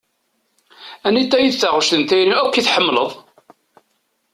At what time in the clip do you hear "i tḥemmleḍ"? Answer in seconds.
2.55-3.11